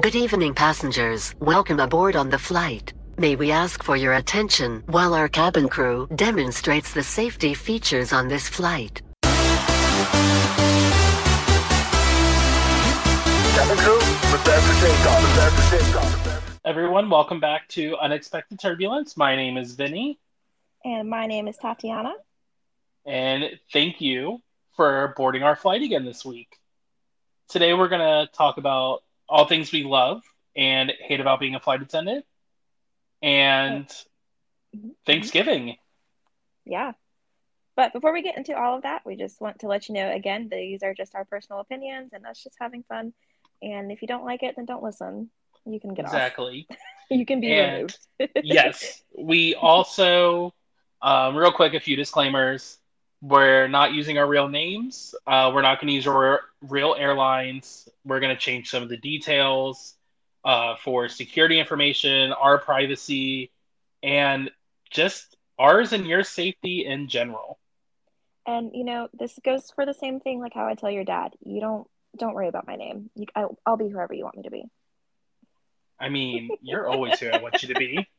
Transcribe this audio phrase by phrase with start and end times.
[0.00, 1.34] Good evening, passengers.
[1.40, 2.92] Welcome aboard on the flight.
[3.16, 8.26] May we ask for your attention while our cabin crew demonstrates the safety features on
[8.28, 9.00] this flight.
[9.22, 9.46] Cabin
[13.78, 13.98] crew,
[14.32, 15.22] prepare for takeoff.
[15.22, 16.60] Prepare for takeoff.
[16.64, 19.16] Everyone, welcome back to Unexpected Turbulence.
[19.16, 20.18] My name is Vinny,
[20.84, 22.14] And my name is Tatiana.
[23.06, 24.42] and thank you
[24.74, 26.58] for boarding our flight again this week.
[27.48, 30.22] Today, we're going to talk about all things we love
[30.56, 32.24] and hate about being a flight attendant
[33.22, 33.86] and
[35.06, 35.76] Thanksgiving.
[36.64, 36.92] Yeah.
[37.76, 40.12] But before we get into all of that, we just want to let you know
[40.12, 43.12] again, these are just our personal opinions and that's just having fun.
[43.62, 45.30] And if you don't like it, then don't listen.
[45.66, 46.66] You can get Exactly.
[46.70, 46.76] off.
[46.76, 46.86] Exactly.
[47.18, 47.98] you can be And- removed.
[48.44, 49.02] yes.
[49.18, 50.54] We also,
[51.02, 52.78] um, real quick, a few disclaimers.
[53.24, 55.14] We're not using our real names.
[55.26, 57.88] Uh, we're not going to use our real airlines.
[58.04, 59.94] We're going to change some of the details
[60.44, 63.50] uh, for security information, our privacy,
[64.02, 64.50] and
[64.90, 67.58] just ours and your safety in general.
[68.46, 71.32] And you know, this goes for the same thing like how I tell your dad.
[71.42, 73.08] You don't don't worry about my name.
[73.14, 74.64] You, I, I'll be whoever you want me to be.
[75.98, 78.06] I mean, you're always who I want you to be.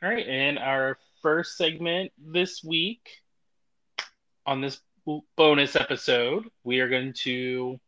[0.00, 3.08] All right, and our first segment this week
[4.46, 4.80] on this
[5.36, 7.80] bonus episode, we are going to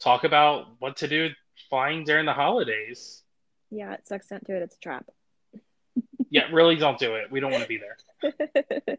[0.00, 1.30] talk about what to do
[1.70, 3.22] flying during the holidays.
[3.70, 4.28] yeah, it sucks.
[4.28, 4.62] Don't do it.
[4.62, 5.06] It's a trap.
[6.30, 7.30] Yeah, really don't do it.
[7.30, 7.96] We don't want to be there.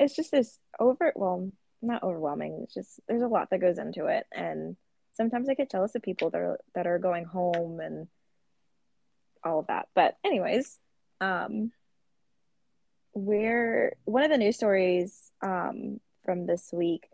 [0.00, 1.50] it's just this over well
[1.82, 4.76] not overwhelming it's just there's a lot that goes into it and
[5.12, 8.08] sometimes i get jealous of people that are that are going home and
[9.44, 10.78] all of that but anyways
[11.20, 11.70] um
[13.14, 17.08] we're one of the news stories um from this week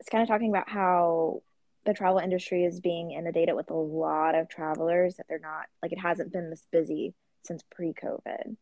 [0.00, 1.42] is kind of talking about how
[1.86, 5.92] the travel industry is being inundated with a lot of travelers that they're not like
[5.92, 8.56] it hasn't been this busy since pre-covid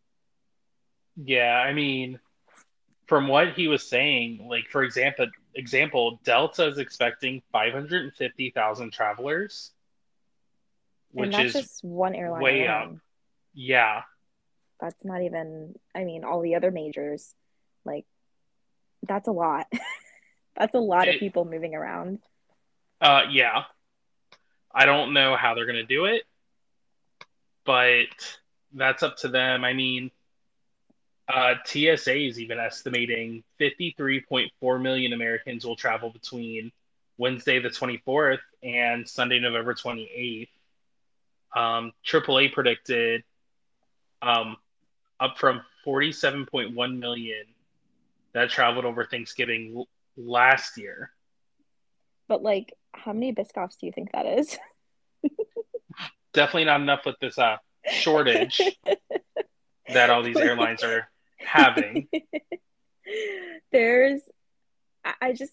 [1.16, 2.20] Yeah, I mean,
[3.06, 9.72] from what he was saying, like for example, example, Delta is expecting 550,000 travelers,
[11.16, 12.96] and which that's is just one airline way alone.
[12.96, 12.96] up.
[13.54, 14.02] yeah,
[14.80, 17.34] that's not even i mean all the other majors
[17.84, 18.04] like
[19.06, 19.66] that's a lot
[20.56, 22.18] that's a lot of people moving around
[23.00, 23.64] Uh, yeah.
[24.74, 26.22] I don't know how they're going to do it,
[27.64, 28.06] but
[28.72, 29.64] that's up to them.
[29.64, 30.10] I mean,
[31.28, 36.72] uh, TSA is even estimating 53.4 million Americans will travel between
[37.16, 40.48] Wednesday the 24th and Sunday, November 28th.
[41.56, 43.24] Um, AAA predicted
[44.22, 44.56] um,
[45.20, 47.44] up from 47.1 million
[48.34, 51.10] that traveled over Thanksgiving l- last year.
[52.28, 54.58] but like how many biscoffs do you think that is
[56.32, 57.56] definitely not enough with this uh,
[57.90, 58.60] shortage
[59.92, 61.08] that all these airlines are
[61.38, 62.08] having.
[63.72, 64.20] there's
[65.04, 65.52] I, I just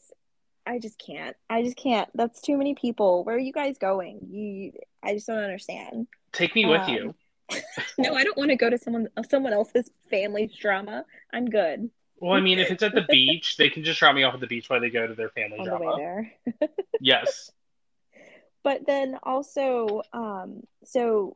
[0.65, 4.19] i just can't i just can't that's too many people where are you guys going
[4.29, 7.15] you i just don't understand Take me with Um, you.
[7.97, 12.33] no i don't want to go to someone someone else's family's drama i'm good Well,
[12.33, 14.47] I mean, if it's at the beach, they can just drop me off at the
[14.47, 15.97] beach while they go to their family on the way drama.
[15.97, 16.69] there
[17.01, 17.51] Yes.
[18.63, 21.35] But then also, um, so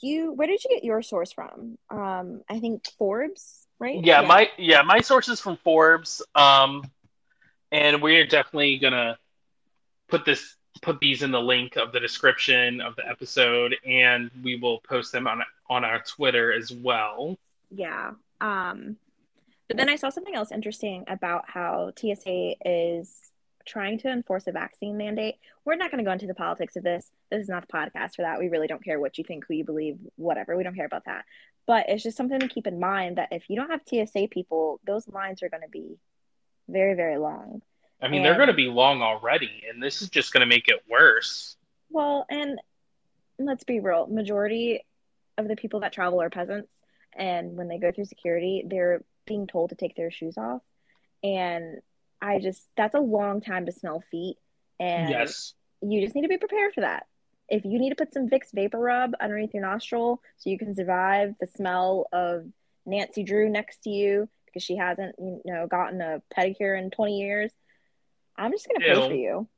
[0.00, 1.76] you, where did you get your source from?
[1.90, 4.02] Um, I think Forbes, right?
[4.02, 6.22] Yeah, my yeah, my sources from Forbes.
[6.34, 6.82] Um,
[7.70, 9.18] and we're definitely gonna
[10.08, 14.56] put this put these in the link of the description of the episode, and we
[14.56, 17.36] will post them on on our Twitter as well.
[17.70, 18.12] yeah.
[18.40, 18.96] Um,
[19.68, 23.32] but then I saw something else interesting about how TSA is
[23.64, 25.36] trying to enforce a vaccine mandate.
[25.64, 27.10] We're not going to go into the politics of this.
[27.30, 28.38] This is not the podcast for that.
[28.38, 30.56] We really don't care what you think, who you believe, whatever.
[30.56, 31.24] We don't care about that.
[31.66, 34.80] But it's just something to keep in mind that if you don't have TSA people,
[34.84, 35.96] those lines are going to be
[36.68, 37.62] very, very long.
[38.02, 40.68] I mean, they're going to be long already, and this is just going to make
[40.68, 41.56] it worse.
[41.88, 42.58] Well, and
[43.38, 44.84] let's be real, majority
[45.38, 46.72] of the people that travel are peasants,
[47.16, 50.62] and when they go through security, they're being told to take their shoes off.
[51.22, 51.78] And
[52.20, 54.36] I just that's a long time to smell feet,
[54.80, 55.54] and yes.
[55.80, 57.06] you just need to be prepared for that.
[57.48, 61.34] If you need to put some Vicks VapoRub underneath your nostril so you can survive
[61.40, 62.46] the smell of
[62.86, 67.18] Nancy Drew next to you because she hasn't, you know, gotten a pedicure in 20
[67.18, 67.52] years,
[68.36, 69.08] I'm just gonna Ew.
[69.08, 69.48] for you.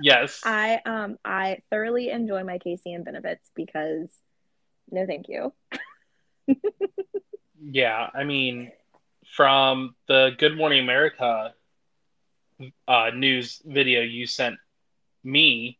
[0.00, 0.42] Yes.
[0.44, 4.10] I um I thoroughly enjoy my KCM benefits because
[4.90, 5.52] no thank you.
[7.70, 8.70] Yeah, I mean,
[9.34, 11.54] from the Good Morning America
[12.86, 14.56] uh, news video you sent
[15.24, 15.78] me,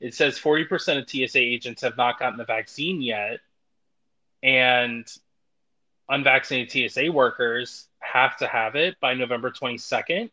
[0.00, 3.40] it says 40% of TSA agents have not gotten the vaccine yet.
[4.42, 5.06] And
[6.08, 10.30] unvaccinated TSA workers have to have it by November 22nd.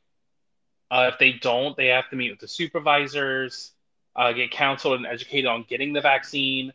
[0.89, 3.71] Uh, if they don't, they have to meet with the supervisors,
[4.15, 6.73] uh, get counseled and educated on getting the vaccine,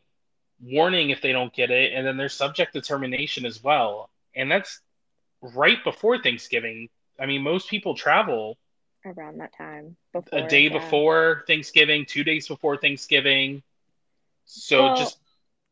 [0.63, 4.11] warning if they don't get it, and then there's subject determination as well.
[4.35, 4.81] And that's
[5.41, 6.89] right before Thanksgiving.
[7.19, 8.59] I mean, most people travel
[9.05, 10.79] around that time before a day yeah.
[10.79, 13.63] before Thanksgiving, two days before Thanksgiving.
[14.45, 15.19] So Well, just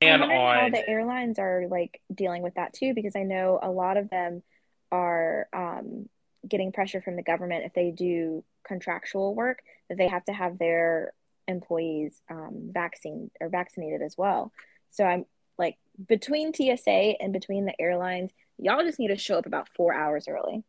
[0.01, 3.59] plan wondering how on the airlines are like dealing with that too, because I know
[3.63, 4.43] a lot of them
[4.91, 6.09] are um,
[6.49, 10.59] getting pressure from the government if they do contractual work that they have to have
[10.59, 11.13] their
[11.49, 14.53] employees um, vaccine or vaccinated as well.
[14.91, 15.27] So I'm
[15.59, 15.77] like
[16.09, 20.27] between TSA and between the airlines, y'all just need to show up about four hours
[20.29, 20.65] early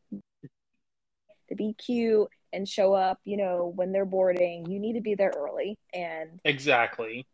[1.49, 3.19] to be cute and show up.
[3.23, 7.25] You know when they're boarding, you need to be there early and exactly.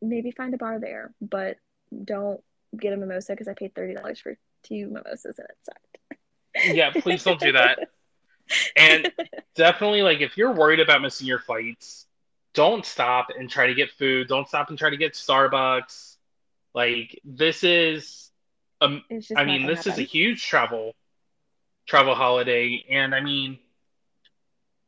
[0.00, 1.56] maybe find a bar there, but
[2.04, 2.40] don't
[2.78, 5.98] get a mimosa because I paid thirty dollars for two mimosas and it sucked.
[6.64, 7.78] Yeah, please don't do that.
[8.76, 9.12] And
[9.54, 12.06] definitely, like, if you're worried about missing your flights,
[12.54, 14.28] don't stop and try to get food.
[14.28, 16.16] Don't stop and try to get Starbucks.
[16.74, 18.30] Like, this is,
[18.80, 19.02] um,
[19.36, 20.94] I mean, this is a huge travel,
[21.86, 23.58] travel holiday, and I mean,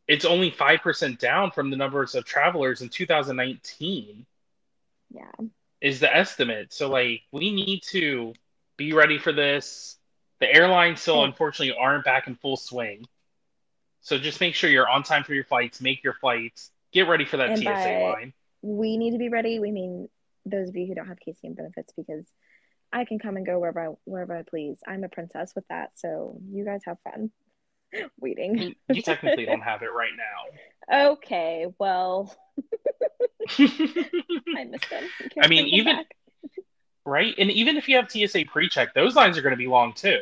[0.08, 4.26] it's only five percent down from the numbers of travelers in 2019
[5.10, 5.30] yeah.
[5.80, 6.72] is the estimate.
[6.72, 8.34] So, like, we need to
[8.76, 9.96] be ready for this.
[10.40, 11.24] The airlines still, Oh.
[11.24, 11.30] Hmm.
[11.30, 13.06] unfortunately, aren't back in full swing.
[14.00, 15.80] So just make sure you're on time for your flights.
[15.80, 16.70] Make your flights.
[16.92, 18.32] Get ready for that And TSA line.
[18.62, 19.58] We need to be ready.
[19.58, 20.08] We mean
[20.46, 22.24] those of you who don't have KCM benefits because
[22.92, 24.78] I can come and go wherever I wherever I please.
[24.86, 27.30] I'm a princess with that, so you guys have fun
[28.18, 28.74] waiting.
[28.92, 30.56] you technically don't have it right now.
[30.92, 32.34] Okay, well,
[33.58, 35.04] I miss them.
[35.40, 36.16] I mean, even- back.
[37.10, 37.34] Right?
[37.36, 40.20] And even if you have TSA pre-check, those lines are going to be long too,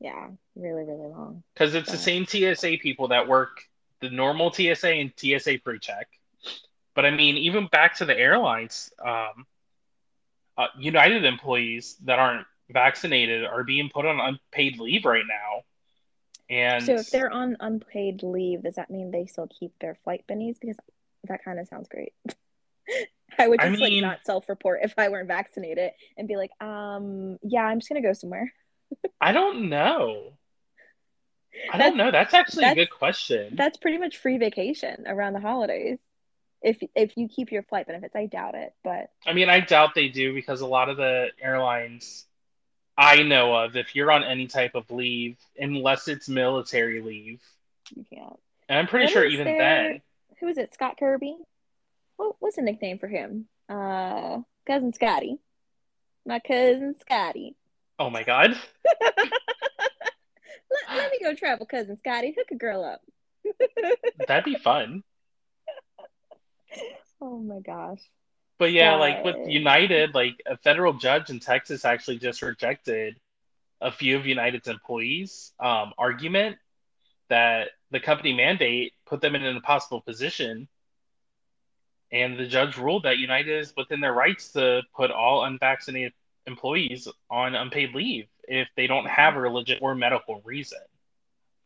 [0.00, 1.42] yeah, really, really long.
[1.54, 3.62] because it's the same TSA people that work
[4.00, 6.08] the normal TSA and TSA pre-check.
[6.94, 9.46] But I mean, even back to the airlines, um,
[10.56, 15.62] uh, United employees that aren't vaccinated are being put on unpaid leave right now.
[16.48, 20.24] And So if they're on unpaid leave, does that mean they still keep their flight
[20.30, 20.60] bennies?
[20.60, 20.76] Because
[21.24, 22.12] that kind of sounds great.
[23.38, 27.38] I would I just like not self-report if I weren't vaccinated and be like, um,
[27.42, 28.52] yeah, I'm just gonna go somewhere.
[29.20, 30.32] I don't know.
[31.72, 32.10] I That's- don't know.
[32.10, 33.54] That's actually a good question.
[33.56, 35.98] That's pretty much free vacation around the holidays.
[36.62, 39.94] If if you keep your flight benefits, I doubt it, but I mean, I doubt
[39.94, 42.26] they do because a lot of the airlines
[42.96, 47.42] I know of, if you're on any type of leave, unless it's military leave,
[47.94, 48.38] you can't.
[48.68, 50.02] and I'm pretty sure even there- then,
[50.40, 50.72] Who is it?
[50.72, 51.36] Scott Kirby?
[52.16, 53.46] What what's the nickname for him?
[53.68, 55.38] Uh, cousin Scotty.
[56.26, 57.56] My cousin Scotty.
[57.98, 58.56] oh my god,
[60.74, 62.34] Let, let me go travel, cousin Scotty.
[62.36, 63.00] Hook a girl up.
[64.28, 65.02] that'd be fun.
[67.20, 68.00] Oh my gosh.
[68.58, 73.16] But yeah, like with United, like a federal judge in Texas actually just rejected
[73.80, 76.56] a few of United's employees' um, argument
[77.28, 80.68] that the company mandate put them in an impossible position.
[82.14, 86.12] And the judge ruled that United is within their rights to put all unvaccinated
[86.46, 90.78] employees on unpaid leave if they don't have a religious or medical reason.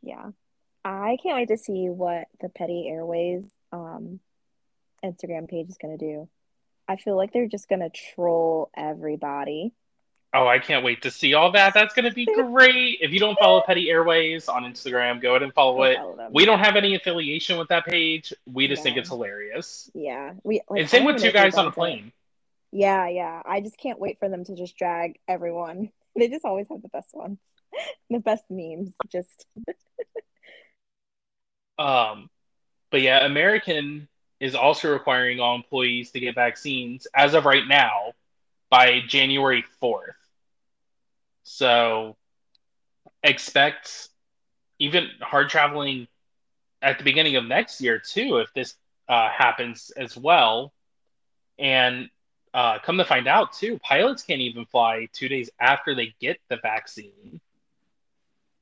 [0.03, 0.31] Yeah.
[0.87, 4.21] I can't wait to see what the Petty Airways um
[5.05, 6.29] Instagram page is gonna do.
[6.89, 9.73] I feel like they're just gonna troll everybody.
[10.35, 11.73] Oh, I can't wait to see all that.
[11.73, 12.99] That's going to be great.
[13.01, 15.97] If you don't follow Petty Airways on Instagram, go ahead and follow it.
[15.97, 16.29] follow.
[16.31, 18.33] We don't have any affiliation with that page.
[18.47, 19.91] We just think it's hilarious.
[19.95, 20.35] Yeah.
[20.45, 21.75] We like, and same with two even know if guys on a we've it.
[21.75, 22.13] plane.
[22.73, 23.43] Yeah, yeah.
[23.47, 25.91] I just can't wait for them to just drag everyone.
[26.17, 27.39] They just always have the best ones.
[28.11, 28.93] The best memes.
[29.09, 29.47] Just
[31.79, 32.29] Um,
[32.91, 34.09] but yeah, American
[34.41, 38.13] is also requiring all employees to get vaccines as of right now
[38.71, 40.18] by January 4th.
[41.49, 42.17] So
[43.23, 44.09] expect
[44.79, 46.07] even hard traveling
[46.83, 48.75] at the beginning of next year too, if this
[49.09, 50.73] uh, happens as well.
[51.59, 52.11] And
[52.53, 56.39] uh, come to find out too, pilots can't even fly two days after they get
[56.49, 57.41] the vaccine.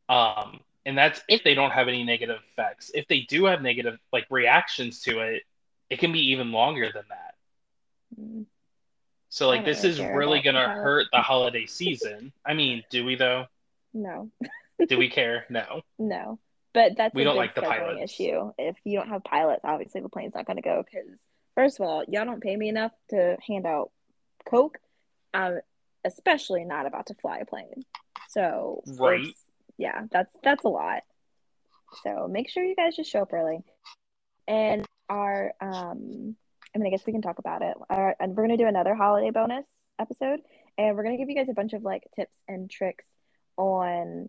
[0.09, 2.93] Um, and that's if they don't have any negative effects.
[2.95, 5.43] If they do have negative like reactions to it,
[5.91, 7.35] it can be even longer than that.
[9.37, 12.33] So like this is really gonna hurt the holiday season.
[12.47, 13.45] I mean, do we though?
[13.93, 14.31] no.
[14.89, 15.45] Do we care?
[15.51, 15.83] No.
[15.99, 16.39] No.
[16.73, 18.01] But that's We don't like the pilots.
[18.03, 18.53] issue.
[18.57, 20.83] If you don't have pilots, obviously the plane's not going to go.
[20.83, 21.09] Because
[21.55, 23.91] first of all, y'all don't pay me enough to hand out
[24.49, 24.79] coke.
[25.35, 25.61] I'm
[26.05, 27.85] especially not about to fly a plane.
[28.29, 29.27] So Right.
[29.77, 31.03] yeah, that's that's a lot.
[32.03, 33.61] So make sure you guys just show up early.
[34.49, 36.37] And our um,
[36.75, 37.77] I mean, I guess we can talk about it.
[37.89, 39.65] Our, and we're gonna do another holiday bonus
[39.99, 40.41] episode,
[40.79, 43.05] and we're gonna give you guys a bunch of like tips and tricks
[43.57, 44.29] on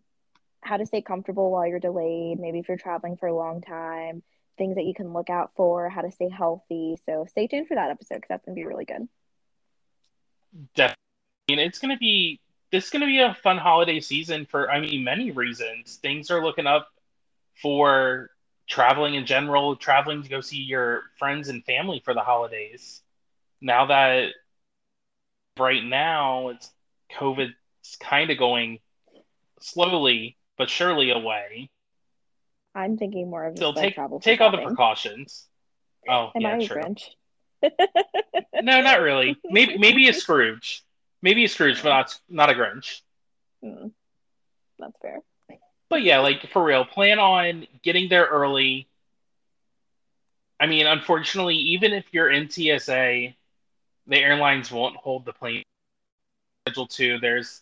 [0.62, 4.24] how to stay comfortable while you're delayed, maybe if you're traveling for a long time,
[4.58, 6.98] things that you can look out for, how to stay healthy.
[7.06, 9.08] So stay tuned for that episode because that's gonna be really good.
[10.76, 10.98] Definitely.
[11.50, 12.40] I mean, it's going to be
[12.72, 15.96] this is going to be a fun holiday season for I mean many reasons.
[15.96, 16.90] Things are looking up
[17.62, 18.30] for
[18.68, 23.02] traveling in general, traveling to go see your friends and family for the holidays.
[23.62, 24.30] Now that
[25.58, 26.70] right now it's
[27.18, 27.54] COVID's
[28.00, 28.80] kind of going
[29.60, 31.70] slowly but surely away.
[32.76, 34.20] I'm thinking more of Still take travel.
[34.20, 35.48] take all the precautions.
[36.08, 36.82] Oh, Am yeah, I a true.
[36.82, 37.04] Grinch?
[38.62, 39.36] No, not really.
[39.46, 40.84] Maybe maybe a Scrooge.
[41.22, 43.02] Maybe a Scrooge, but not not a Grinch.
[43.64, 43.88] Hmm.
[44.80, 45.20] That's fair.
[45.90, 48.88] But yeah, like for real, plan on getting there early.
[50.60, 53.34] I mean, unfortunately, even if you're in TSA,
[54.08, 55.64] the airlines won't hold the plane
[56.66, 57.20] schedule to.
[57.20, 57.62] There's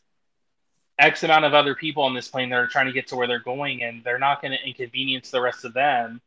[0.98, 3.27] X amount of other people on this plane that are trying to get to where
[3.27, 6.22] they're going, and they're not going to inconvenience the rest of them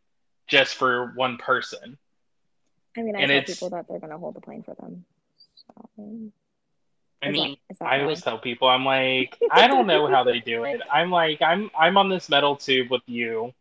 [0.46, 1.98] just for one person.
[2.96, 5.04] I mean, I And tell people that they're gonna hold the plane for them.
[5.66, 5.88] So,
[7.22, 10.64] I mean, that I always tell people, I'm like, I don't know how they do
[10.64, 10.80] it.
[10.92, 13.52] I'm like, I'm I'm on this metal tube with you.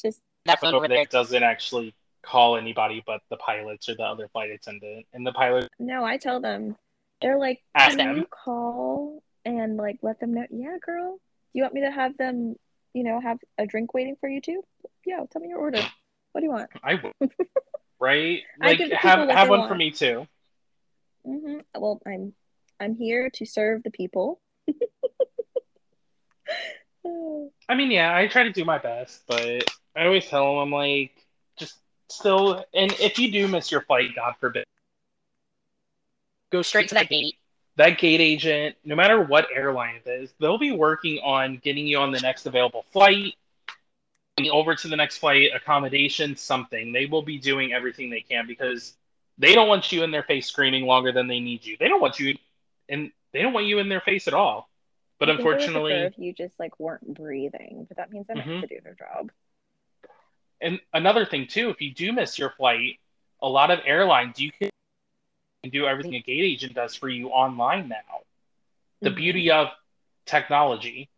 [0.00, 4.50] just that over there doesn't actually call anybody but the pilots or the other flight
[4.50, 5.06] attendant.
[5.12, 6.04] And the pilot, no.
[6.04, 6.76] I tell them
[7.20, 8.16] they're like, Ask can them.
[8.18, 10.46] you call and like let them know?
[10.50, 11.14] Yeah, girl.
[11.16, 12.54] Do you want me to have them?
[12.94, 14.62] You know, have a drink waiting for you too?
[15.04, 15.82] Yeah, tell me your order.
[16.32, 16.70] What do you want?
[16.84, 17.30] I would,
[17.98, 18.42] right?
[18.60, 19.68] Like have have one want.
[19.70, 20.26] for me too.
[21.26, 22.32] Hmm Well, I'm
[22.80, 24.40] I'm here to serve the people.
[27.68, 29.64] I mean, yeah, I try to do my best, but
[29.96, 31.12] I always tell them, I'm like,
[31.56, 31.76] just
[32.08, 32.64] still.
[32.74, 34.64] And if you do miss your flight, God forbid,
[36.50, 37.36] go straight to that gate.
[37.76, 41.98] That gate agent, no matter what airline it is, they'll be working on getting you
[41.98, 43.34] on the next available flight,
[44.50, 46.92] over to the next flight, accommodation, something.
[46.92, 48.94] They will be doing everything they can because
[49.38, 51.76] they don't want you in their face screaming longer than they need you.
[51.78, 52.36] They don't want you,
[52.88, 54.68] and they don't want you in their face at all.
[55.18, 58.10] But I think they would prefer unfortunately, if you just like weren't breathing, but that
[58.10, 58.60] means they Mhm.
[58.60, 59.32] have to do their job.
[60.60, 62.98] And another thing too, if you do miss your flight,
[63.40, 64.70] a lot of airlines you can
[65.70, 68.22] do everything a gate agent does for you online now.
[69.00, 69.16] The Mhm.
[69.16, 69.68] beauty of
[70.24, 71.08] technology.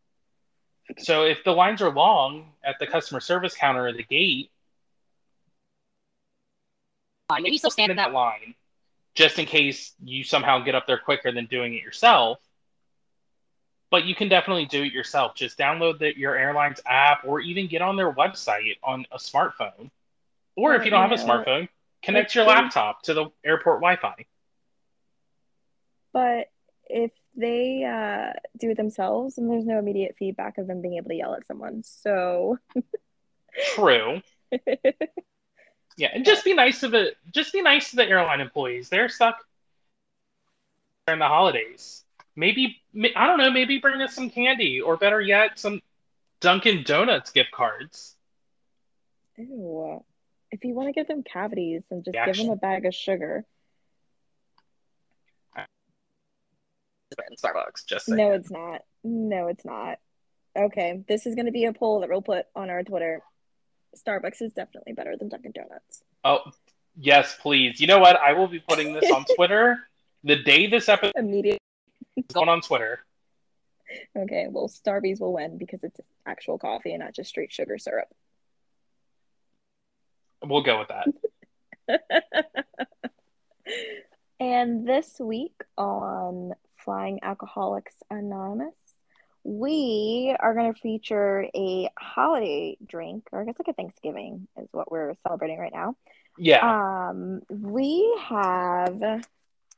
[0.99, 4.51] So if the lines are long at the customer service counter or the gate,
[7.31, 8.55] uh, maybe still stand in that line
[9.15, 12.39] just in case you somehow get up there quicker than doing it yourself.
[13.91, 15.35] But you can definitely do it yourself.
[15.35, 19.91] Just download the, your airline's app or even get on their website on a smartphone.
[20.57, 21.69] Or if you don't have a smartphone,
[22.03, 24.27] connect your laptop to the airport Wi Fi.
[26.13, 26.51] But
[26.89, 31.11] if they uh, do it themselves, and there's no immediate feedback of them being able
[31.11, 31.83] to yell at someone.
[31.83, 32.59] So
[33.75, 34.21] True.
[35.99, 38.89] Yeah, and just be nice to the just be nice to the airline employees.
[38.89, 39.45] They're stuck
[41.09, 42.05] during the holidays.
[42.37, 42.81] Maybe
[43.17, 43.51] I don't know.
[43.51, 45.83] Maybe bring us some candy, or better yet, some
[46.41, 48.15] Dunkin' Donuts gift cards.
[49.37, 50.05] Ew.
[50.53, 52.95] If you want to give them cavities, then just Yeah, give them a bag of
[52.95, 53.45] sugar.
[57.43, 57.85] Starbucks.
[57.87, 58.19] Just saying.
[58.19, 58.83] No, it's not.
[59.03, 59.99] No, it's not.
[60.57, 63.23] Okay, this is going to be a poll that we'll put on our Twitter.
[63.97, 66.03] Starbucks is definitely better than Dunkin' Donuts.
[66.25, 66.41] Oh,
[66.97, 67.81] yes, please.
[67.81, 68.17] You know what?
[68.17, 69.79] I will be putting this on Twitter
[70.25, 71.59] the day this episode Immediate.
[72.17, 73.01] is going on Twitter.
[74.17, 78.09] Okay, well, Starbies will win because it's actual coffee and not just straight sugar syrup.
[80.45, 81.09] We'll go with that.
[84.41, 88.79] And this week on Flying Alcoholics Anonymous,
[89.49, 94.69] we are going to feature a holiday drink, or I guess like a Thanksgiving is
[94.73, 95.97] what we're celebrating right now.
[96.37, 97.09] Yeah.
[97.11, 99.01] Um, we have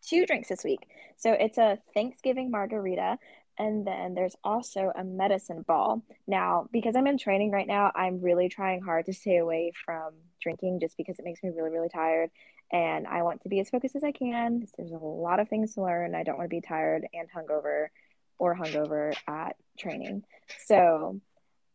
[0.05, 0.81] two drinks this week.
[1.19, 3.19] So it's a Thanksgiving margarita,
[3.59, 6.03] and then there's also a medicine ball.
[6.27, 10.15] Now, because I'm in training right now, I'm really trying hard to stay away from
[10.43, 12.31] drinking just because it makes me really, really tired.
[12.73, 14.67] And I want to be as focused as I can.
[14.77, 16.17] There's a lot of things to learn.
[16.17, 17.89] I don't want to be tired and hungover
[18.41, 20.25] or hungover at training.
[20.65, 21.21] So,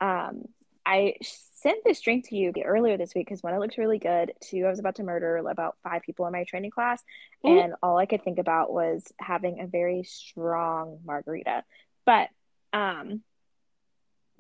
[0.01, 0.43] um,
[0.85, 4.33] I sent this drink to you earlier this week because one, it looks really good.
[4.41, 7.01] Two, I was about to murder about five people in my training class,
[7.45, 7.59] Ooh.
[7.59, 11.63] and all I could think about was having a very strong margarita.
[12.05, 12.29] But
[12.73, 13.21] um,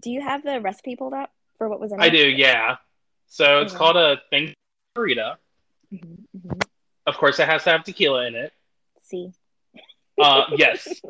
[0.01, 2.03] do you have the recipe pulled up for what was in it?
[2.03, 2.75] I do, yeah.
[3.27, 3.77] So it's Okay.
[3.79, 4.53] called a thing
[4.95, 5.37] margarita.
[5.91, 6.61] Mhm, mhm.
[7.07, 8.51] Of course, it has to have tequila in it.
[9.03, 9.31] See,
[10.19, 11.01] Uh, yes,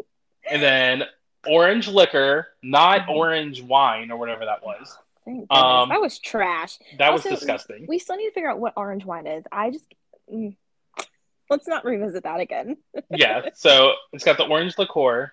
[0.50, 1.04] and then
[1.48, 3.16] orange liquor, not Mhm.
[3.16, 4.98] orange wine or whatever that was.
[5.50, 6.78] Um, that was trash.
[6.98, 7.86] That Also, was disgusting.
[7.88, 9.44] We still need to figure out what orange wine is.
[9.52, 9.86] I just
[10.32, 10.56] mm.
[11.50, 12.78] let's not revisit that again.
[13.10, 15.32] yeah, so it's got the orange liqueur,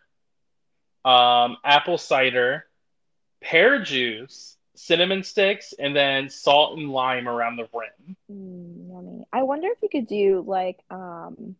[1.04, 2.66] um, apple cider,
[3.42, 8.16] pear juice, cinnamon sticks, and then salt and lime around the rim.
[8.30, 9.26] Mm, yummy.
[9.32, 11.56] I wonder if you could do like um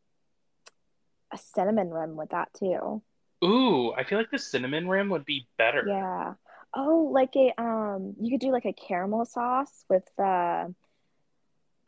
[1.30, 3.02] a cinnamon rim with that too.
[3.44, 5.87] Ooh, I feel like the cinnamon rim would be better.
[5.88, 6.34] Yeah.
[6.75, 10.68] Oh, like a um you could do like a caramel sauce with uh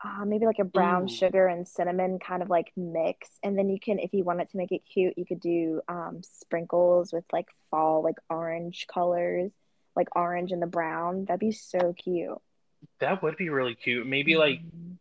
[0.03, 1.09] uh, maybe like a brown Ooh.
[1.09, 3.29] sugar and cinnamon kind of like mix.
[3.43, 6.21] And then you can, if you wanted to make it cute, you could do um
[6.23, 9.51] sprinkles with like fall, like orange colors,
[9.95, 11.25] like orange and the brown.
[11.25, 12.37] That'd be so cute.
[12.99, 14.05] That would be really cute.
[14.05, 14.97] Maybe like Mhm.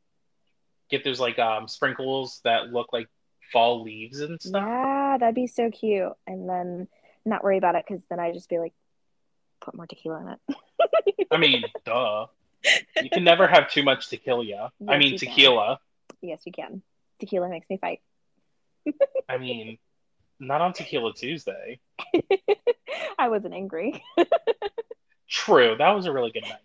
[0.90, 3.08] get those like um sprinkles that look like
[3.54, 4.62] fall leaves and stuff.
[4.62, 6.12] Yeah, that'd be so cute.
[6.26, 6.88] And then
[7.24, 8.74] not worry about it because then I just be like,
[9.60, 11.26] put more tequila in it.
[11.30, 12.26] I mean, duh.
[13.00, 14.70] You can never have too much tequila.
[14.86, 15.28] I mean, you can.
[15.28, 15.78] tequila.
[16.20, 16.82] yes, you can.
[17.20, 18.00] Tequila makes me fight.
[19.28, 19.78] I mean,
[20.40, 21.78] not on Tequila Tuesday.
[23.18, 24.02] I wasn't angry.
[25.28, 26.58] True, that was a really good night.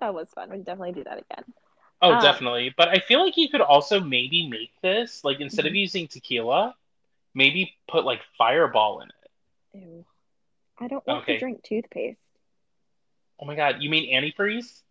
[0.00, 0.50] That was fun.
[0.50, 1.44] We definitely do that again.
[2.00, 2.72] Oh, Um, definitely.
[2.76, 5.80] But I feel like you could also maybe make this like instead of Mhm.
[5.80, 6.76] using tequila,
[7.34, 9.30] maybe put like Fireball in it.
[9.82, 10.04] Ew.
[10.78, 11.34] I don't want Okay.
[11.34, 12.20] to drink toothpaste.
[13.40, 14.82] Oh my God, you mean antifreeze?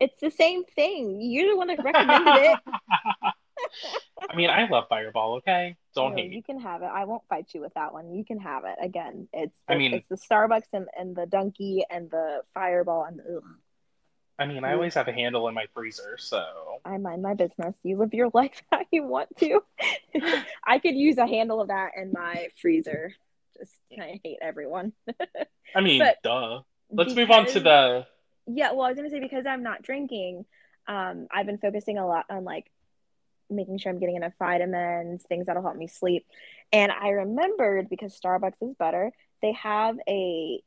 [0.00, 1.20] It's the same thing.
[1.20, 2.58] You're the one that recommended it.
[4.30, 5.34] I mean, I love Fireball.
[5.36, 6.32] Okay, don't No, hate.
[6.32, 6.86] you can have it.
[6.86, 8.12] I won't fight you with that one.
[8.14, 8.76] You can have it.
[8.80, 13.20] Again, it's I mean- it's the Starbucks and, and the Donkey and the Fireball and
[13.20, 13.44] ugh.
[14.38, 14.74] I mean, I Mm.
[14.74, 17.76] always have a handle in my freezer, so I mind my business.
[17.82, 19.60] You live your life how you want to.
[20.64, 23.14] I could use a handle of that in my freezer.
[23.56, 24.92] Just I hate everyone.
[25.76, 26.62] I mean, But duh.
[26.90, 28.06] Let's move on to the.
[28.46, 30.44] Yeah, well, I was gonna say because I'm not drinking,
[30.86, 32.70] um, I've been focusing a lot on like
[33.48, 36.26] making sure I'm getting enough vitamins, things that'll help me sleep.
[36.72, 40.60] And I remembered because Starbucks is better, they have a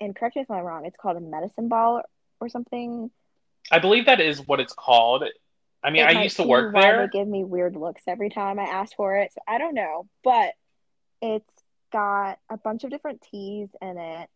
[0.00, 2.02] and correct me if I'm wrong, it's called a medicine ball
[2.40, 3.10] or something.
[3.70, 5.24] I believe that is what it's called.
[5.82, 7.06] I mean, It I used to work why there.
[7.12, 10.08] They give me weird looks every time I ask for it, so I don't know.
[10.24, 10.54] But
[11.20, 11.52] it's
[11.92, 14.28] got a bunch of different teas in it.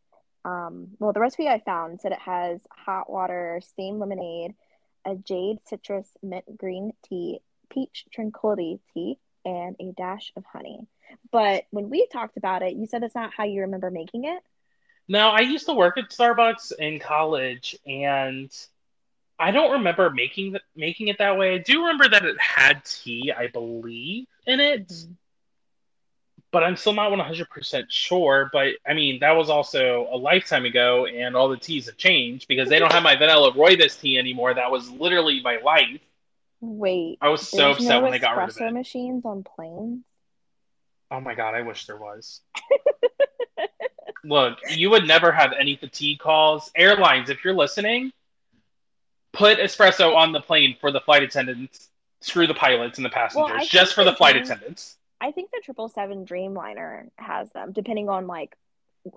[0.45, 4.55] Um, well, the recipe I found said it has hot water, steamed lemonade,
[5.05, 10.87] a jade citrus mint green tea, peach tranquility tea, and a dash of honey.
[11.31, 14.43] But when we talked about it, you said it's not how you remember making it.
[15.09, 18.51] No, I used to work at Starbucks in college, and
[19.39, 21.55] I don't remember making the, making it that way.
[21.55, 24.93] I do remember that it had tea, I believe, in it,
[26.53, 28.51] but I'm still not 100% sure.
[28.53, 32.47] But I mean, that was also a lifetime ago, and all the teas have changed
[32.47, 34.55] because they don't have my vanilla Rooibos tea anymore.
[34.55, 36.01] That was literally my life.
[36.61, 38.63] Wait, I was so upset no when they got rid of it.
[38.63, 40.05] espresso machines on planes.
[41.11, 42.41] Oh my god, I wish there was.
[44.25, 46.71] Look, you would never have any fatigue calls.
[46.77, 48.13] Airlines, if you're listening,
[49.33, 51.89] put espresso on the plane for the flight attendants.
[52.21, 54.43] Screw the pilots and the passengers, I just for the flight do.
[54.43, 54.97] attendants.
[55.21, 58.57] I think the triple seven Dreamliner has them, depending on like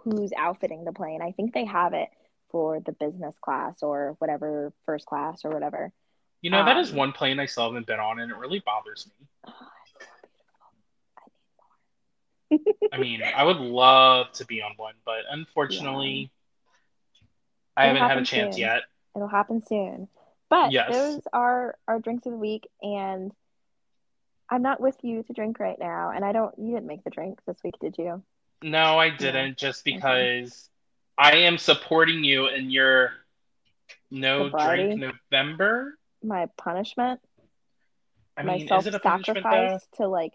[0.04, 1.22] who's outfitting the plane.
[1.22, 2.10] I think they have it
[2.50, 5.92] for the business class or whatever first class or whatever.
[6.42, 8.60] You know, that is Um, one plane I still haven't been on, and it really
[8.60, 9.28] bothers me.
[9.54, 10.68] Oh, it's so beautiful.
[12.52, 12.58] I.
[12.92, 16.32] I mean, I would love to be on one, but unfortunately,
[17.76, 18.62] I It'll haven't had a chance soon.
[18.62, 18.84] yet.
[19.16, 20.08] It'll happen soon.
[20.50, 20.92] But Yes.
[20.92, 23.32] those are our drinks of the week, and
[24.50, 26.12] I'm not with you to drink right now.
[26.12, 26.54] And I don't.
[26.58, 28.24] You didn't make the drink this week, did you?
[28.62, 30.70] No, I didn't, just because
[31.18, 33.12] I am supporting you in your
[34.12, 35.00] no drink
[35.32, 35.98] November.
[36.24, 37.20] My punishment.
[38.38, 39.50] I my self is it a punishment though?
[39.50, 40.34] sacrifice to like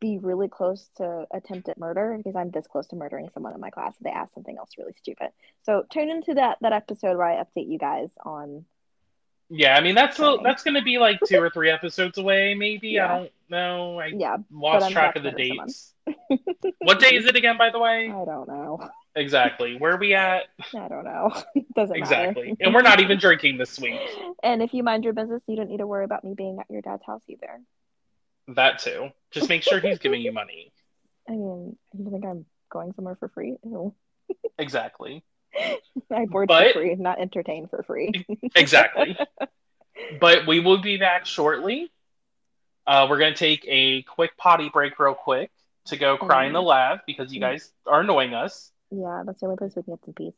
[0.00, 3.70] be really close to attempted murder because I'm this close to murdering someone in my
[3.70, 5.28] class if they ask something else really stupid.
[5.62, 8.64] So tune into that that episode where I update you guys on
[9.50, 12.90] Yeah, I mean that's a, that's gonna be like two or three episodes away, maybe.
[12.90, 13.12] Yeah.
[13.12, 14.00] I don't know.
[14.00, 15.92] I yeah, lost track of the dates.
[16.78, 18.10] what day is it again, by the way?
[18.10, 18.90] I don't know.
[19.14, 19.76] exactly.
[19.76, 20.44] Where are we at?
[20.74, 21.30] I don't know.
[21.76, 22.30] Doesn't matter.
[22.30, 22.56] Exactly.
[22.60, 24.00] And we're not even drinking this week.
[24.42, 26.70] And if you mind your business, you don't need to worry about me being at
[26.70, 27.60] your dad's house either.
[28.54, 29.10] That too.
[29.30, 30.72] Just make sure he's giving you money.
[31.28, 33.56] I mean, you think I'm going somewhere for free?
[33.64, 33.94] Ew.
[34.58, 35.24] Exactly.
[36.12, 38.12] I board But- for free, not entertain for free.
[38.56, 39.16] Exactly.
[40.20, 41.90] but we will be back shortly.
[42.86, 45.50] Uh, we're going to take a quick potty break, real quick,
[45.86, 48.72] to go cry in the lav because you guys are annoying us.
[48.90, 50.34] yeah, that's the only place we can get some peace.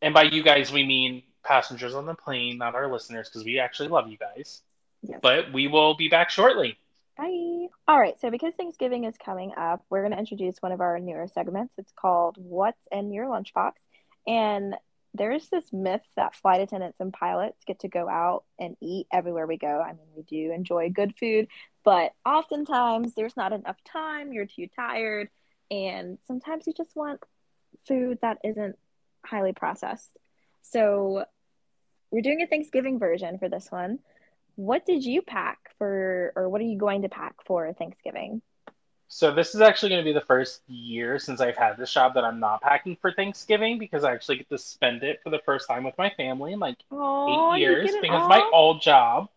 [0.00, 3.58] And by you guys, we mean passengers on the plane, not our listeners, because we
[3.60, 4.62] actually love you guys.
[5.02, 5.20] Yes.
[5.22, 6.76] But we will be back shortly.
[7.22, 7.68] Bye.
[7.86, 10.98] All right, so because Thanksgiving is coming up, we're going to introduce one of our
[10.98, 11.74] newer segments.
[11.78, 13.72] It's called What's in Your Lunchbox?
[14.26, 14.74] And
[15.14, 19.46] there's this myth that flight attendants and pilots get to go out and eat everywhere
[19.46, 19.80] we go.
[19.80, 21.46] I mean, we do enjoy good food,
[21.84, 25.28] but oftentimes there's not enough time, you're too tired,
[25.70, 27.20] and sometimes you just want
[27.86, 28.76] food that isn't
[29.24, 30.10] highly processed.
[30.62, 31.26] So
[32.10, 34.00] we're doing a Thanksgiving version for this one.
[34.56, 38.42] What did you pack for, or what are you going to pack for Thanksgiving?
[39.08, 42.14] So this is actually going to be the first year since I've had this job
[42.14, 45.40] that I'm not packing for Thanksgiving because I actually get to spend it for the
[45.44, 49.28] first time with my family in like eight years because my old job.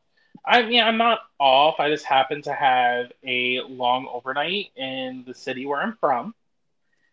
[0.45, 1.79] I mean, I'm not off.
[1.79, 6.33] I just happen to have a long overnight in the city where I'm from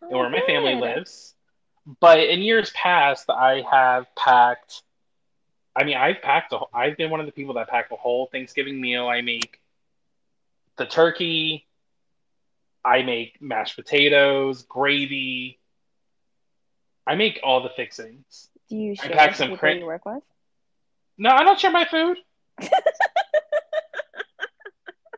[0.01, 1.33] and oh, where my family lives.
[1.99, 4.83] But in years past, I have packed.
[5.75, 6.53] I mean, I've packed.
[6.53, 9.07] A, I've been one of the people that pack a whole Thanksgiving meal.
[9.07, 9.59] I make
[10.77, 11.67] the turkey.
[12.85, 15.59] I make mashed potatoes, gravy.
[17.07, 18.49] I make all the fixings.
[18.69, 20.23] Do you I share packed with some cran- you work with?
[21.17, 22.17] No, I don't share my food.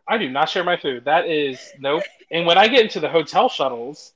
[0.07, 1.05] I do not share my food.
[1.05, 2.03] That is nope.
[2.31, 4.13] And when I get into the hotel shuttles,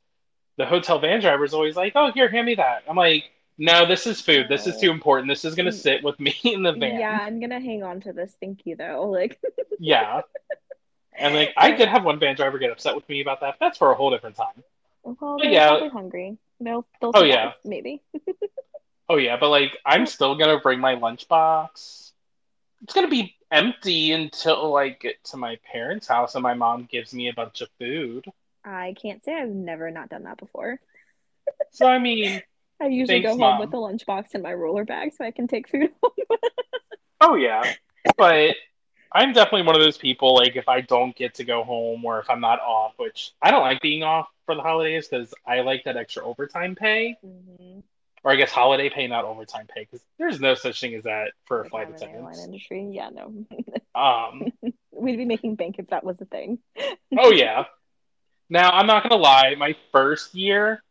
[0.58, 3.86] the hotel van driver is always like, "Oh, here, hand me that." I'm like, "No,
[3.86, 4.48] this is food.
[4.50, 5.30] This is too important.
[5.30, 5.74] This is gonna mm.
[5.80, 8.36] sit with me in the van." Yeah, I'm gonna hang on to this.
[8.40, 9.10] Thank you, though.
[9.10, 9.40] Like,
[9.80, 10.22] Yeah.
[11.14, 13.58] And like, I did have one van driver get upset with me about that.
[13.60, 14.64] But that's for a whole different time.
[15.04, 15.68] well, they're yeah.
[15.70, 16.38] probably hungry.
[16.62, 17.52] They'll, they'll Oh, survive, yeah.
[17.66, 18.02] maybe.
[19.10, 22.12] Oh yeah, but like, I'm still gonna bring my lunchbox.
[22.84, 27.14] It's gonna be empty until I get to my parents' house and my mom gives
[27.14, 28.26] me a bunch of food.
[28.64, 30.80] I can't say I've never not done that before.
[31.72, 32.42] So I mean,
[32.82, 33.60] I usually Thanks, go home Mom.
[33.60, 36.12] with the lunchbox in my roller bag so I can take food home.
[37.22, 37.74] Oh yeah,
[38.18, 38.56] but
[39.12, 40.36] I'm definitely one of those people.
[40.36, 43.52] Like if I don't get to go home or if I'm not off, which I
[43.52, 47.84] don't like being off for the holidays because I like that extra overtime pay, Mhm.
[48.24, 51.32] or I guess holiday pay, not overtime pay, because there's no such thing as that
[51.46, 52.46] for Like flight I'm in the airline attendants.
[52.46, 52.90] industry.
[52.92, 53.46] Yeah, no.
[53.96, 54.54] Um,
[54.92, 56.60] We'd be making bank if that was a thing.
[57.18, 57.66] oh yeah.
[58.50, 59.56] Now I'm not gonna lie.
[59.56, 60.84] My first year,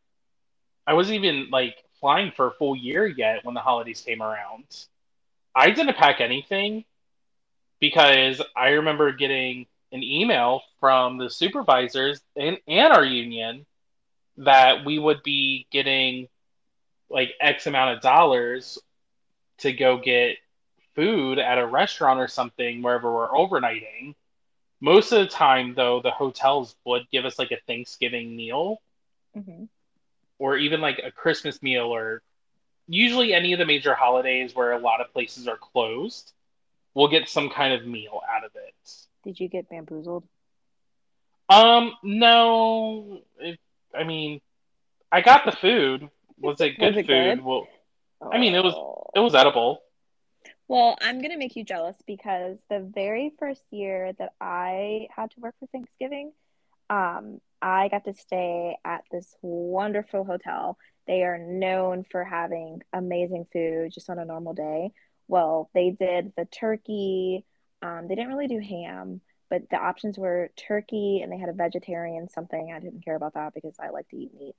[0.88, 4.87] I wasn't even like flying for a full year yet when the holidays came around.
[5.55, 6.85] I didn't pack anything
[7.81, 13.66] because I remember getting an email from the supervisors and, and our union
[14.38, 16.29] that we would be getting
[17.11, 18.79] like X amount of dollars
[19.59, 20.38] to go get
[20.96, 24.14] food at a restaurant or something wherever we're overnighting.
[24.81, 28.81] Most of the time, though, the hotels would give us like a Thanksgiving meal
[29.35, 29.64] hmm
[30.38, 32.22] or even like a Christmas meal or
[32.87, 36.33] usually any of the major holidays where a lot of places are closed,
[36.94, 38.74] we'll get some kind of meal out of it.
[39.24, 40.24] Did you get bamboozled?
[41.51, 43.59] Um, no, it,
[43.94, 44.40] I mean,
[45.11, 46.09] I got the food.
[46.38, 47.37] Was it good Was it food?
[47.37, 47.44] good?
[47.44, 47.66] Well,
[48.31, 49.11] I mean, it was- Oh.
[49.14, 49.83] it was edible.
[50.66, 55.40] Well, I'm gonna make you jealous because the very first year that I had to
[55.40, 56.33] work for Thanksgiving,
[56.90, 60.79] um, I got to stay at this wonderful hotel.
[61.07, 64.92] They are known for having amazing food just on a normal day.
[65.27, 67.44] Well, they did the turkey.
[67.83, 69.20] Um, they didn't really do ham,
[69.51, 72.72] but the options were turkey and they had a vegetarian something.
[72.74, 74.55] I didn't care about that because I like to eat meat,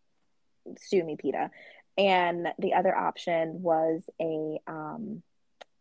[0.77, 1.51] stew me PETA.
[1.97, 5.21] And the other option was a um,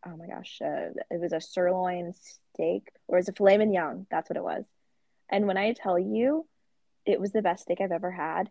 [0.07, 4.07] oh my gosh, uh, it was a sirloin steak or it was a filet mignon.
[4.11, 4.65] That's what it was.
[5.31, 6.47] And when I tell you,
[7.07, 8.51] it was the best steak I've ever had.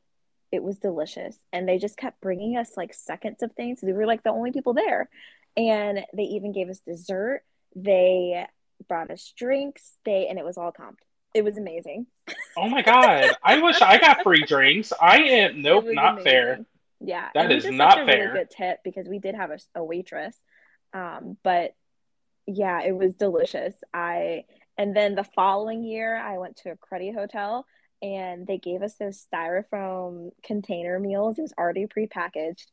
[0.52, 1.38] It was delicious.
[1.52, 3.80] And they just kept bringing us like seconds of things.
[3.84, 5.10] We were like the only people there.
[5.56, 7.42] And they even gave us dessert.
[7.76, 8.46] They
[8.88, 9.94] brought us drinks.
[10.06, 11.00] They, and it was all comped.
[11.34, 12.08] It was amazing.
[12.56, 13.32] Oh my god!
[13.44, 14.92] I wish I got free drinks.
[15.00, 16.24] I am nope, not amazing.
[16.32, 16.66] fair.
[17.00, 18.06] Yeah, That is not fair.
[18.06, 20.36] really good tip because we did have a, a waitress,
[20.94, 21.76] um, but
[22.48, 23.76] yeah, it was delicious.
[23.94, 24.46] I
[24.78, 27.66] and then the following year I went to a cruddy hotel
[28.02, 31.40] and they gave us those styrofoam container meals.
[31.40, 32.66] It was already prepackaged.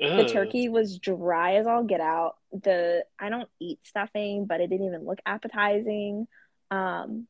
[0.00, 2.36] The turkey was dry as all get out.
[2.50, 6.26] The I don't eat stuffing, but it didn't even look appetizing.
[6.72, 7.28] Um,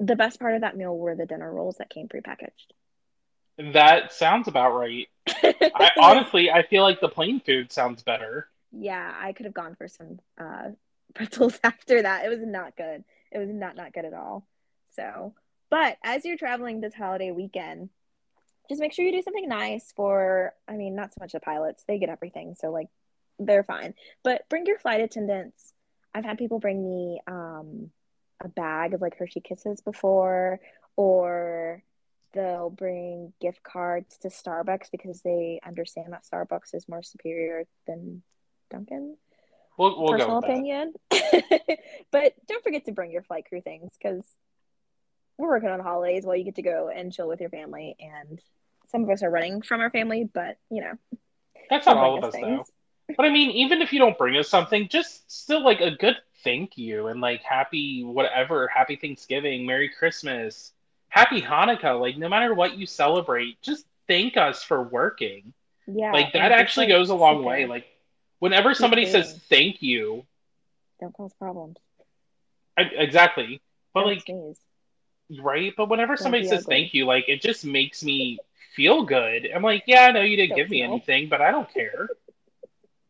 [0.00, 2.72] the best part of that meal were the dinner rolls that came prepackaged.
[3.72, 5.06] That sounds about right.
[5.28, 8.48] I honestly, I feel like the plain food sounds better.
[8.72, 10.70] yeah, I could have gone for some uh,
[11.14, 12.24] pretzels after that.
[12.24, 13.04] It was not good.
[13.32, 14.46] It was not not good at all.
[14.94, 15.34] So,
[15.70, 17.88] but as you're traveling this holiday weekend,
[18.68, 20.52] just make sure you do something nice for.
[20.68, 22.88] I mean, not so much the pilots; they get everything, so like
[23.38, 23.94] they're fine.
[24.22, 25.72] But bring your flight attendants.
[26.14, 27.90] I've had people bring me um,
[28.42, 30.60] a bag of like Hershey Kisses before,
[30.96, 31.82] or
[32.32, 38.22] they'll bring gift cards to Starbucks because they understand that Starbucks is more superior than
[38.70, 39.16] Dunkin'.
[39.78, 40.94] We'll, we'll Personal go opinion.
[42.10, 44.24] but don't forget to bring your flight crew things because
[45.38, 47.96] we're working on holidays while you get to go and chill with your family.
[47.98, 48.40] And
[48.88, 50.92] some of us are running from our family, but you know,
[51.70, 52.64] That's not all of us us, though.
[53.16, 56.16] But I mean, even if you don't bring us something, just still like a good
[56.44, 60.72] thank you and like happy whatever, happy Thanksgiving, Merry Christmas,
[61.12, 62.00] Happy Hanukkah.
[62.00, 65.52] Like no matter what you celebrate, just thank us for working.
[65.86, 66.12] Yeah.
[66.12, 67.66] like that actually goes a long way.
[67.66, 67.86] Like
[68.42, 70.26] whenever somebody says thank you,
[71.00, 71.76] don't cause problems.
[72.76, 73.60] I, exactly.
[73.94, 74.58] But Don't like sneeze.
[75.40, 76.74] right, but whenever Don't somebody says ugly.
[76.74, 78.38] thank you, like it just makes me
[78.74, 79.48] feel good.
[79.54, 82.08] I'm like, yeah, I know you didn't Don't give me anything, but I don't care.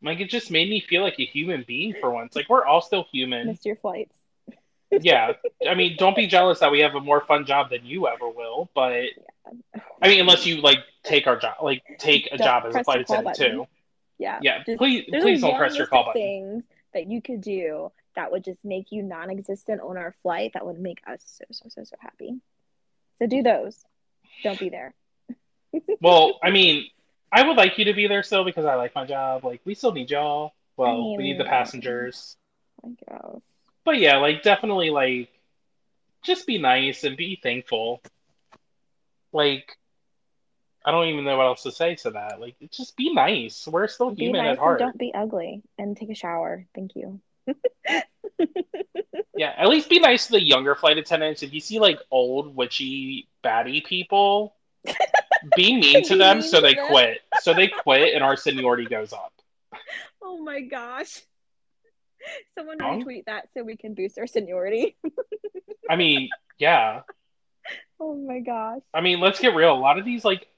[0.04, 2.34] Like it just made me feel like a human being for once.
[2.34, 3.46] Like we're all still human.
[3.46, 4.16] Missed your flights.
[4.90, 5.34] yeah.
[5.64, 8.28] I mean, don't be jealous that we have a more fun job than you ever
[8.28, 9.04] will, but
[10.02, 13.02] I mean, unless you like take our job, like take a job as a flight
[13.02, 13.50] attendant button.
[13.52, 13.66] too.
[14.22, 14.38] Yeah.
[14.40, 16.22] Yeah, Just- please, please don't press your call button.
[16.22, 20.52] Things that you could do that would just make you non-existent on our flight.
[20.54, 22.40] That would make us so so so so happy.
[23.18, 23.82] So do those.
[24.42, 24.94] Don't be there.
[26.02, 26.88] Well, I mean,
[27.32, 29.42] I would like you to be there still because I like my job.
[29.42, 30.52] Like, we still need y'all.
[30.76, 32.36] Well, we need the passengers.
[32.84, 33.40] I guess.
[33.84, 35.30] But yeah, like, definitely, like,
[36.22, 38.02] just be nice and be thankful.
[39.32, 39.78] Like,
[40.84, 42.40] I don't even know what else to say to that.
[42.40, 43.66] Like, just be nice.
[43.68, 44.78] We're still Be human nice at heart.
[44.80, 45.62] don't be ugly.
[45.78, 46.66] And take a shower.
[46.74, 47.20] Thank you.
[49.34, 51.42] Yeah, at least be nice to the younger flight attendants.
[51.42, 54.54] If you see like old witchy baddie people,
[55.56, 56.86] be mean to them mean so to they them.
[56.88, 57.18] quit.
[57.40, 59.32] So they quit and our seniority goes up.
[60.22, 61.22] Oh my gosh.
[62.56, 63.02] Someone Wrong?
[63.02, 64.96] retweet that so we can boost our seniority.
[65.88, 67.00] I mean, yeah.
[67.98, 68.80] Oh my gosh.
[68.92, 69.72] I mean, let's get real.
[69.72, 70.48] A lot of these like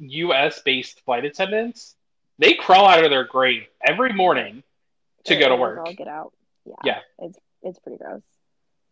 [0.00, 1.94] US based flight attendants,
[2.38, 4.62] they crawl out of their grave every morning
[5.24, 5.78] to It go to work.
[5.86, 6.32] All get out.
[6.64, 6.74] Yeah.
[6.84, 6.98] Yeah.
[7.18, 8.22] It's it's pretty gross.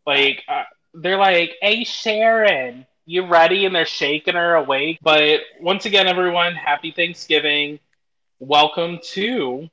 [0.06, 4.98] Like uh, they're like, "Hey Sharon, you ready?" And they're shaking her awake.
[5.02, 7.80] But once again, everyone, happy Thanksgiving.
[8.38, 9.68] Welcome to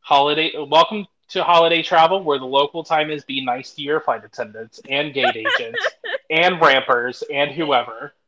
[0.00, 0.52] holiday.
[0.56, 4.80] Welcome to holiday travel, where the local time is be nice to your flight attendants
[4.88, 5.86] and gate agents
[6.30, 8.14] and rampers and whoever.